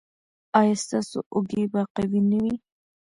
ایا 0.59 0.75
ستاسو 0.83 1.17
اوږې 1.33 1.63
به 1.71 1.81
قوي 1.95 2.21
نه 2.29 2.37
وي؟ 2.43 2.55